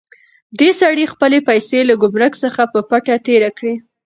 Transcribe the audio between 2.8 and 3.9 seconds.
پټه تېرې کړې.